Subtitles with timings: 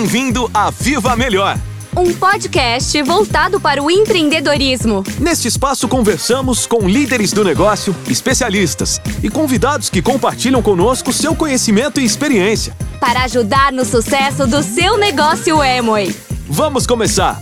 [0.00, 1.58] Bem-vindo a Viva Melhor!
[1.94, 5.04] Um podcast voltado para o empreendedorismo.
[5.20, 12.00] Neste espaço conversamos com líderes do negócio, especialistas e convidados que compartilham conosco seu conhecimento
[12.00, 12.74] e experiência.
[12.98, 16.16] Para ajudar no sucesso do seu negócio Emoi.
[16.48, 17.38] Vamos começar!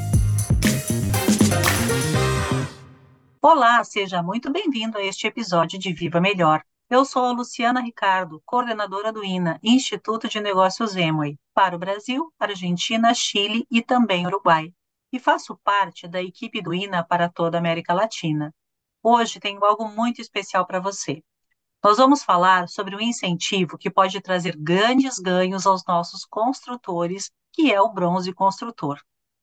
[3.41, 6.61] Olá, seja muito bem-vindo a este episódio de Viva Melhor.
[6.91, 12.33] Eu sou a Luciana Ricardo, coordenadora do INA, Instituto de Negócios Emoi, para o Brasil,
[12.39, 14.73] Argentina, Chile e também Uruguai,
[15.13, 18.55] e faço parte da equipe do INA para toda a América Latina.
[19.03, 21.23] Hoje tenho algo muito especial para você.
[21.85, 27.71] Nós vamos falar sobre um incentivo que pode trazer grandes ganhos aos nossos construtores, que
[27.71, 28.99] é o bronze construtor.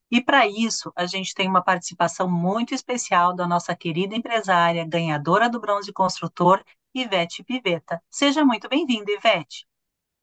[0.10, 5.48] E para isso, a gente tem uma participação muito especial da nossa querida empresária, ganhadora
[5.48, 6.64] do bronze construtor
[6.96, 8.02] Ivete Piveta.
[8.10, 9.68] Seja muito bem-vinda, Ivete.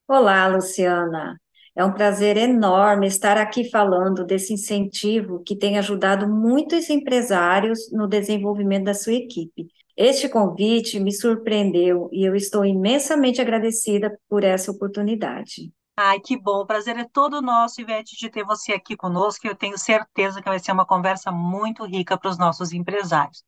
[0.09, 1.39] Olá, Luciana.
[1.77, 8.09] É um prazer enorme estar aqui falando desse incentivo que tem ajudado muitos empresários no
[8.09, 9.67] desenvolvimento da sua equipe.
[9.95, 15.71] Este convite me surpreendeu e eu estou imensamente agradecida por essa oportunidade.
[15.95, 19.47] Ai, que bom, o prazer é todo nosso, Ivete, de ter você aqui conosco.
[19.47, 23.45] Eu tenho certeza que vai ser uma conversa muito rica para os nossos empresários.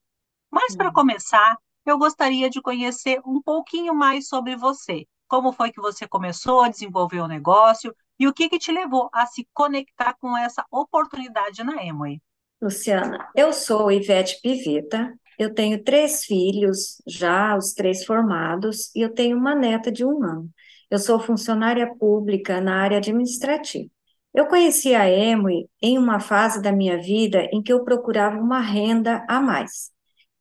[0.51, 5.07] Mas, para começar, eu gostaria de conhecer um pouquinho mais sobre você.
[5.29, 9.11] Como foi que você começou a desenvolver o negócio e o que, que te levou
[9.13, 12.21] a se conectar com essa oportunidade na Emoi?
[12.63, 19.13] Luciana, eu sou Ivete Piveta, eu tenho três filhos, já os três formados, e eu
[19.13, 20.49] tenho uma neta de um ano.
[20.91, 23.91] Eu sou funcionária pública na área administrativa.
[24.33, 28.61] Eu conheci a Emoi em uma fase da minha vida em que eu procurava uma
[28.61, 29.94] renda a mais.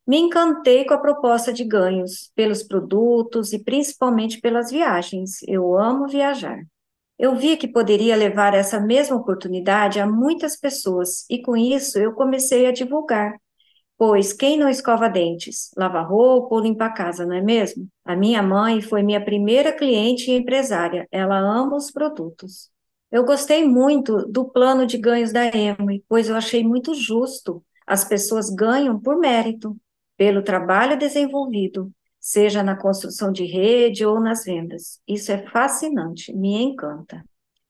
[0.06, 5.42] Me encantei com a proposta de ganhos, pelos produtos e principalmente pelas viagens.
[5.48, 6.62] Eu amo viajar.
[7.18, 12.14] Eu vi que poderia levar essa mesma oportunidade a muitas pessoas e com isso eu
[12.14, 13.34] comecei a divulgar.
[13.98, 17.88] Pois quem não escova dentes, lava roupa ou limpa a casa, não é mesmo?
[18.04, 21.08] A minha mãe foi minha primeira cliente e empresária.
[21.12, 22.70] Ela ama os produtos.
[23.10, 27.64] Eu gostei muito do plano de ganhos da Emily, pois eu achei muito justo.
[27.88, 29.78] As pessoas ganham por mérito
[30.24, 35.02] pelo trabalho desenvolvido, seja na construção de rede ou nas vendas.
[35.06, 37.22] Isso é fascinante, me encanta.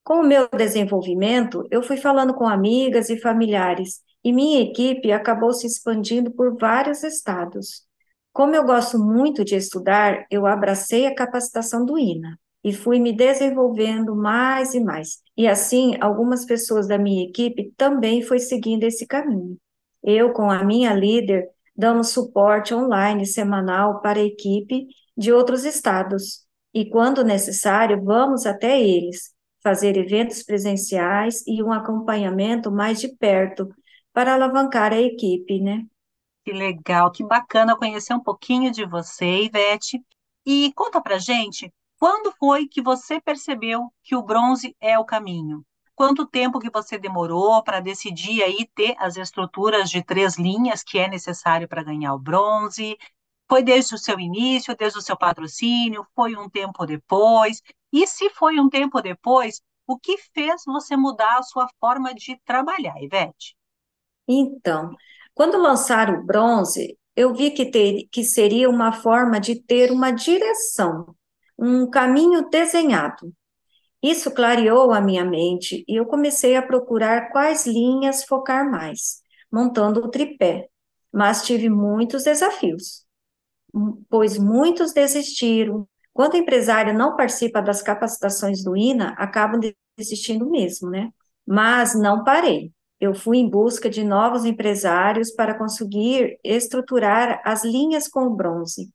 [0.03, 5.51] Com o meu desenvolvimento, eu fui falando com amigas e familiares, e minha equipe acabou
[5.51, 7.87] se expandindo por vários estados.
[8.31, 13.11] Como eu gosto muito de estudar, eu abracei a capacitação do INA e fui me
[13.11, 15.23] desenvolvendo mais e mais.
[15.35, 19.57] E assim, algumas pessoas da minha equipe também foi seguindo esse caminho.
[20.03, 26.45] Eu, com a minha líder, damos suporte online semanal para a equipe de outros estados
[26.73, 33.69] e, quando necessário, vamos até eles fazer eventos presenciais e um acompanhamento mais de perto
[34.11, 35.85] para alavancar a equipe, né?
[36.43, 40.03] Que legal, que bacana conhecer um pouquinho de você, Ivete.
[40.45, 45.65] E conta pra gente, quando foi que você percebeu que o bronze é o caminho?
[45.95, 50.97] Quanto tempo que você demorou para decidir aí ter as estruturas de três linhas que
[50.97, 52.97] é necessário para ganhar o bronze?
[53.47, 56.05] Foi desde o seu início, desde o seu patrocínio?
[56.15, 57.61] Foi um tempo depois?
[57.91, 62.39] E se foi um tempo depois, o que fez você mudar a sua forma de
[62.43, 63.55] trabalhar, Ivete?
[64.27, 64.95] Então,
[65.33, 70.11] quando lançaram o bronze, eu vi que, ter, que seria uma forma de ter uma
[70.11, 71.15] direção,
[71.57, 73.31] um caminho desenhado.
[74.03, 79.21] Isso clareou a minha mente e eu comecei a procurar quais linhas focar mais,
[79.51, 80.67] montando o tripé.
[81.11, 83.05] Mas tive muitos desafios,
[84.09, 85.87] pois muitos desistiram.
[86.13, 89.59] Quando o empresário não participa das capacitações do INA, acabam
[89.97, 91.09] desistindo mesmo, né?
[91.45, 92.71] Mas não parei.
[92.99, 98.89] Eu fui em busca de novos empresários para conseguir estruturar as linhas com o bronze.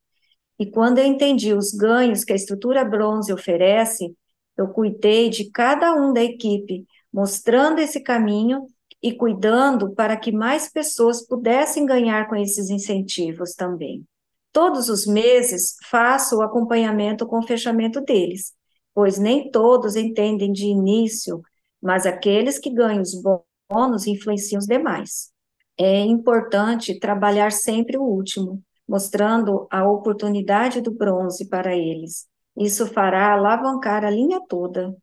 [0.59, 4.15] E quando eu entendi os ganhos que a estrutura bronze oferece,
[4.59, 8.67] eu cuidei de cada um da equipe, mostrando esse caminho
[9.01, 14.05] e cuidando para que mais pessoas pudessem ganhar com esses incentivos também.
[14.53, 18.53] Todos os meses faço o acompanhamento com o fechamento deles,
[18.93, 21.41] pois nem todos entendem de início,
[21.81, 23.13] mas aqueles que ganham os
[23.71, 25.31] bônus influenciam os demais.
[25.79, 32.27] É importante trabalhar sempre o último, mostrando a oportunidade do bronze para eles,
[32.59, 34.95] isso fará alavancar a linha toda.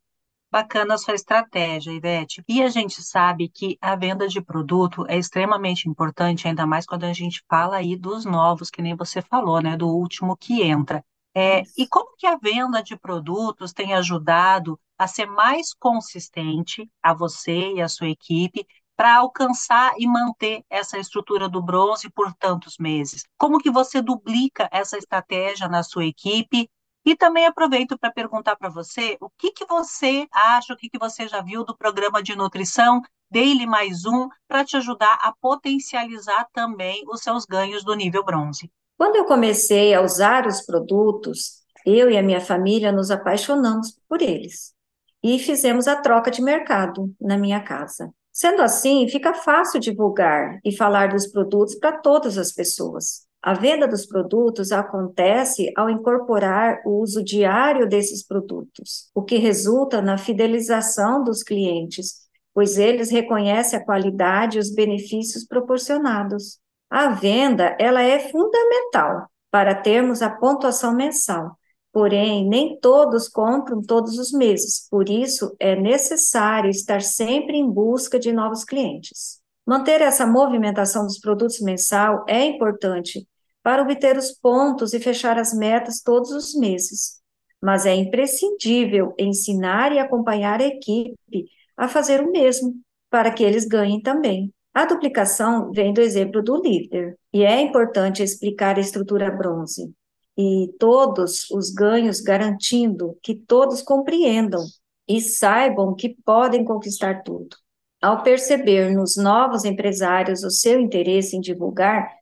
[0.52, 2.44] Bacana a sua estratégia, Ivete.
[2.48, 7.04] E a gente sabe que a venda de produto é extremamente importante, ainda mais quando
[7.04, 9.76] a gente fala aí dos novos, que nem você falou, né?
[9.76, 11.04] Do último que entra.
[11.36, 17.14] É, e como que a venda de produtos tem ajudado a ser mais consistente, a
[17.14, 18.66] você e a sua equipe,
[18.96, 23.26] para alcançar e manter essa estrutura do bronze por tantos meses?
[23.38, 26.70] Como que você duplica essa estratégia na sua equipe?
[27.06, 30.98] E também aproveito para perguntar para você o que, que você acha, o que, que
[30.98, 36.48] você já viu do programa de nutrição Daily Mais Um para te ajudar a potencializar
[36.52, 38.72] também os seus ganhos do nível bronze.
[38.98, 44.22] Quando eu comecei a usar os produtos, eu e a minha família nos apaixonamos por
[44.22, 44.74] eles
[45.22, 48.12] e fizemos a troca de mercado na minha casa.
[48.32, 53.25] Sendo assim, fica fácil divulgar e falar dos produtos para todas as pessoas.
[53.46, 60.02] A venda dos produtos acontece ao incorporar o uso diário desses produtos, o que resulta
[60.02, 62.22] na fidelização dos clientes,
[62.56, 66.58] pois eles reconhecem a qualidade e os benefícios proporcionados.
[66.90, 71.56] A venda, ela é fundamental para termos a pontuação mensal,
[71.94, 78.20] Porém, nem todos compram todos os meses, por isso é necessário estar sempre em busca
[78.20, 79.40] de novos clientes.
[79.66, 83.26] Manter essa movimentação dos produtos mensal é importante
[83.66, 87.20] para obter os pontos e fechar as metas todos os meses,
[87.60, 92.76] mas é imprescindível ensinar e acompanhar a equipe a fazer o mesmo,
[93.10, 94.54] para que eles ganhem também.
[94.72, 99.92] A duplicação vem do exemplo do líder, e é importante explicar a estrutura bronze
[100.38, 104.64] e todos os ganhos, garantindo que todos compreendam
[105.08, 107.58] e saibam que podem conquistar tudo.
[108.00, 112.15] Ao perceber nos novos empresários o seu interesse em divulgar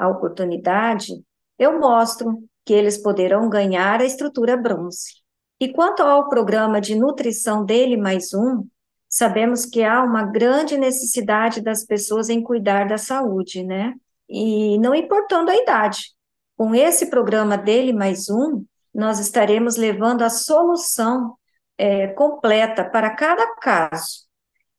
[0.00, 1.12] a oportunidade,
[1.58, 5.20] eu mostro que eles poderão ganhar a estrutura bronze.
[5.60, 8.66] E quanto ao programa de nutrição dele mais um,
[9.10, 13.92] sabemos que há uma grande necessidade das pessoas em cuidar da saúde, né?
[14.26, 16.14] E não importando a idade,
[16.56, 18.64] com esse programa dele mais um,
[18.94, 21.36] nós estaremos levando a solução
[21.76, 24.29] é, completa para cada caso.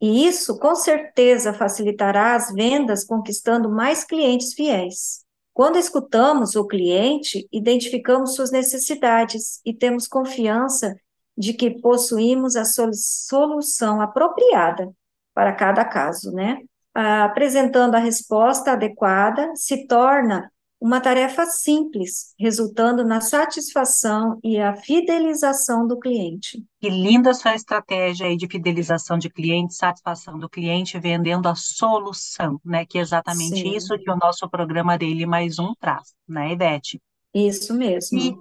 [0.01, 5.23] E isso, com certeza, facilitará as vendas, conquistando mais clientes fiéis.
[5.53, 10.95] Quando escutamos o cliente, identificamos suas necessidades e temos confiança
[11.37, 14.91] de que possuímos a solução apropriada
[15.33, 16.57] para cada caso, né?
[16.93, 20.51] Apresentando a resposta adequada, se torna
[20.81, 26.65] uma tarefa simples, resultando na satisfação e a fidelização do cliente.
[26.79, 32.59] Que linda sua estratégia aí de fidelização de cliente, satisfação do cliente, vendendo a solução,
[32.65, 32.83] né?
[32.83, 33.75] Que é exatamente Sim.
[33.75, 36.99] isso que o nosso programa dele mais um traz, né, Ivete?
[37.31, 38.17] Isso mesmo.
[38.17, 38.35] E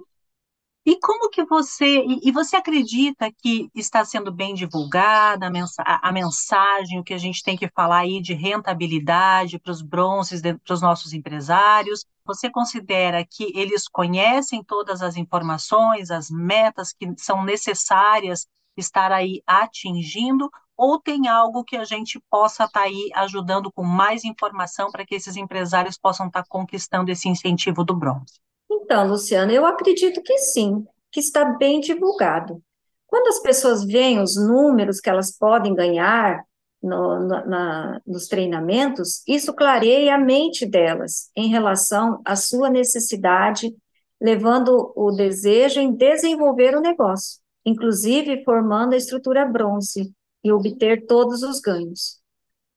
[0.83, 6.09] e como que você, e, você acredita que está sendo bem divulgada a, mensa, a,
[6.09, 10.41] a, mensagem, o que a gente tem que falar aí de rentabilidade para os bronzes,
[10.41, 12.03] para os nossos empresários?
[12.33, 18.47] Você considera que eles conhecem todas as informações, as metas que são necessárias
[18.77, 23.83] estar aí atingindo, ou tem algo que a gente possa estar tá aí ajudando com
[23.83, 28.39] mais informação para que esses empresários possam estar tá conquistando esse incentivo do bronze?
[28.71, 32.63] Então, Luciana, eu acredito que sim, que está bem divulgado.
[33.05, 36.41] Quando as pessoas veem os números que elas podem ganhar
[36.81, 43.75] no, no, na, nos treinamentos, isso clareia a mente delas em relação à sua necessidade,
[44.19, 50.11] levando o desejo em desenvolver o negócio, inclusive formando a estrutura bronze
[50.43, 52.19] e obter todos os ganhos,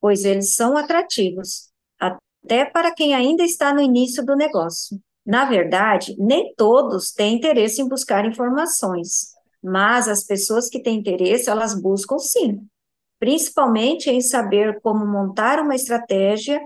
[0.00, 5.00] pois eles são atrativos, até para quem ainda está no início do negócio.
[5.24, 9.32] Na verdade, nem todos têm interesse em buscar informações,
[9.62, 12.60] mas as pessoas que têm interesse, elas buscam sim,
[13.18, 16.60] principalmente em saber como montar uma estratégia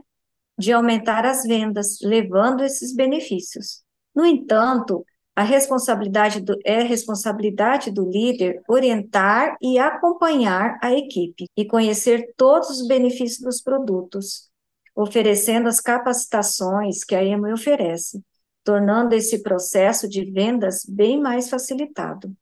[0.58, 3.82] de aumentar as vendas, levando esses benefícios.
[4.14, 5.04] No entanto,
[5.36, 12.70] a responsabilidade do, é responsabilidade do líder orientar e acompanhar a equipe e conhecer todos
[12.70, 14.50] os benefícios dos produtos,
[14.96, 18.20] oferecendo as capacitações que a EMA oferece
[18.68, 22.36] tornando esse processo de vendas bem mais facilitado.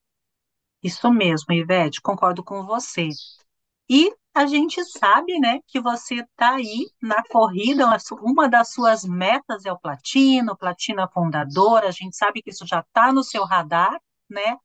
[0.82, 3.08] Isso mesmo, Ivete, concordo com você.
[3.88, 7.86] E a gente sabe, né, que você está aí na corrida,
[8.20, 12.80] uma das suas metas é o platino, platina fundadora, a gente sabe que isso já
[12.80, 14.56] está no seu radar, né?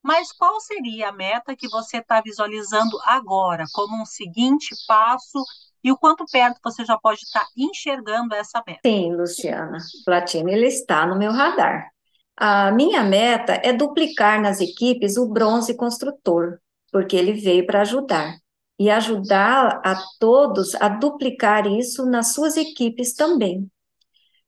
[0.00, 5.42] Mas qual seria a meta que você está visualizando agora, como um seguinte passo
[5.82, 8.80] e o quanto perto você já pode estar enxergando essa meta?
[8.86, 9.78] Sim, Luciana.
[10.04, 11.90] Platino ele está no meu radar.
[12.36, 16.58] A minha meta é duplicar nas equipes o bronze construtor,
[16.92, 18.36] porque ele veio para ajudar.
[18.78, 23.70] E ajudar a todos a duplicar isso nas suas equipes também.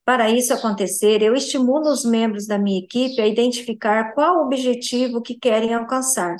[0.04, 5.20] Para isso acontecer, eu estimulo os membros da minha equipe a identificar qual o objetivo
[5.20, 6.36] que querem alcançar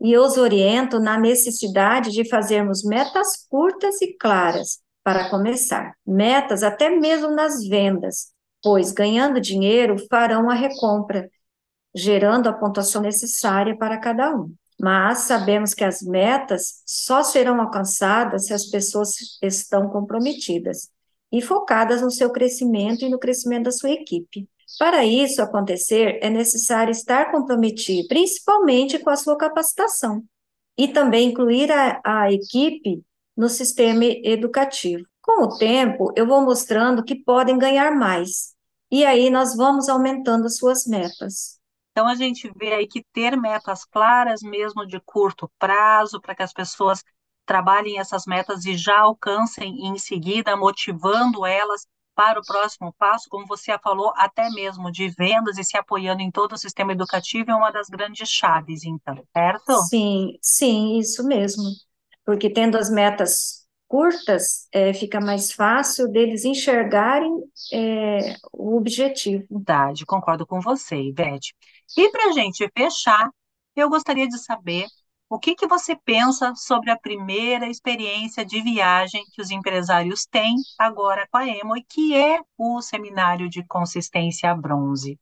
[0.00, 6.90] e os oriento na necessidade de fazermos metas curtas e claras para começar, metas até
[6.90, 11.30] mesmo nas vendas, pois ganhando dinheiro farão a recompra,
[11.94, 14.54] gerando a pontuação necessária para cada um.
[14.80, 20.90] Mas sabemos que as metas só serão alcançadas se as pessoas estão comprometidas
[21.32, 24.48] e focadas no seu crescimento e no crescimento da sua equipe.
[24.78, 30.24] Para isso acontecer, é necessário estar comprometido, principalmente com a sua capacitação,
[30.76, 33.02] e também incluir a, a equipe
[33.36, 35.04] no sistema educativo.
[35.22, 38.54] Com o tempo, eu vou mostrando que podem ganhar mais,
[38.90, 41.58] e aí nós vamos aumentando as suas metas.
[41.94, 46.42] Então, a gente vê aí que ter metas claras, mesmo de curto prazo, para que
[46.42, 47.04] as pessoas
[47.46, 53.46] trabalhem essas metas e já alcancem em seguida, motivando elas para o próximo passo, como
[53.46, 57.54] você falou, até mesmo de vendas e se apoiando em todo o sistema educativo, é
[57.54, 59.72] uma das grandes chaves, então, certo?
[59.88, 61.62] Sim, sim, isso mesmo.
[62.24, 63.63] Porque tendo as metas
[63.94, 67.30] curtas, é, fica mais fácil deles enxergarem
[67.72, 69.46] é, o objetivo.
[69.48, 71.54] Verdade, concordo com você, Ivete.
[71.96, 73.30] E para a gente fechar,
[73.76, 74.86] eu gostaria de saber
[75.30, 80.56] o que, que você pensa sobre a primeira experiência de viagem que os empresários têm
[80.76, 85.20] agora com a Emo, e que é o seminário de consistência bronze?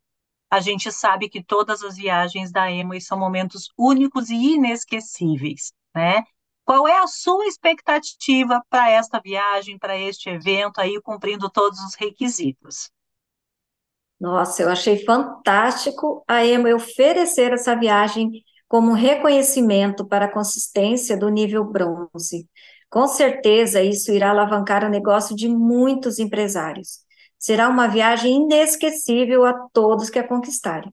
[0.50, 6.24] A gente sabe que todas as viagens da Emo são momentos únicos e inesquecíveis, né?
[6.64, 11.94] Qual é a sua expectativa para esta viagem, para este evento aí, cumprindo todos os
[11.94, 12.90] requisitos?
[14.20, 18.30] Nossa, eu achei fantástico a Emo oferecer essa viagem
[18.68, 22.48] como reconhecimento para a consistência do nível bronze.
[22.88, 27.00] Com certeza, isso irá alavancar o negócio de muitos empresários.
[27.38, 30.92] Será uma viagem inesquecível a todos que a conquistarem.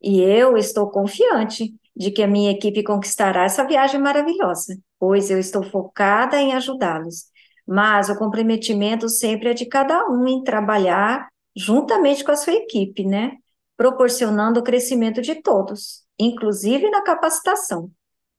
[0.00, 5.38] E eu estou confiante de que a minha equipe conquistará essa viagem maravilhosa, pois eu
[5.38, 7.24] estou focada em ajudá-los.
[7.66, 13.04] Mas o comprometimento sempre é de cada um em trabalhar juntamente com a sua equipe,
[13.04, 13.32] né?
[13.76, 17.90] Proporcionando o crescimento de todos inclusive na capacitação,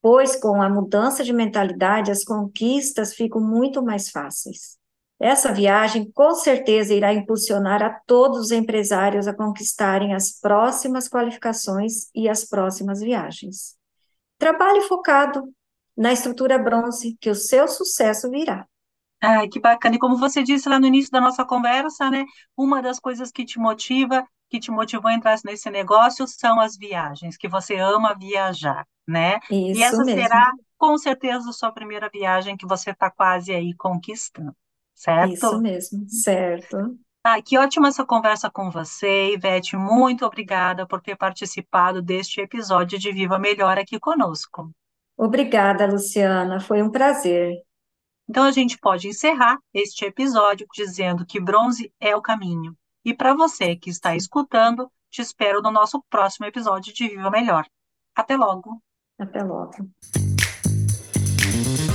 [0.01, 4.78] pois com a mudança de mentalidade as conquistas ficam muito mais fáceis.
[5.19, 12.09] Essa viagem com certeza irá impulsionar a todos os empresários a conquistarem as próximas qualificações
[12.15, 13.75] e as próximas viagens.
[14.38, 15.43] Trabalhe focado
[15.97, 18.65] na estrutura bronze, que o seu sucesso virá.
[19.21, 19.95] Ai, que bacana.
[19.95, 22.23] E como você disse lá no início da nossa conversa, né?
[22.55, 26.75] Uma das coisas que te motiva que te motivou a entrar nesse negócio são as
[26.75, 29.39] viagens, que você ama viajar, né?
[29.49, 30.21] Isso e essa mesmo.
[30.21, 34.53] será, com certeza, a sua primeira viagem que você está quase aí conquistando,
[35.00, 35.34] certo?
[35.34, 36.98] Isso mesmo, certo.
[37.24, 39.77] Ah, que ótima essa conversa com você, Ivete.
[39.77, 44.72] Muito obrigada por ter participado deste episódio de Viva Melhor aqui conosco.
[45.18, 46.60] Obrigada, Luciana.
[46.60, 47.56] Foi um prazer.
[48.29, 53.34] Então a gente pode encerrar este episódio dizendo que bronze é o caminho e para
[53.34, 57.65] você que está escutando, te espero no nosso próximo episódio de Viva Melhor.
[58.15, 58.82] Até logo.
[59.18, 59.89] Até logo.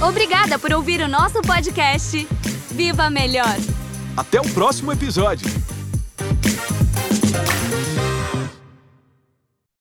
[0.06, 2.26] Obrigada por ouvir o nosso podcast.
[2.74, 3.56] Viva Melhor!
[4.16, 5.46] Até o próximo episódio.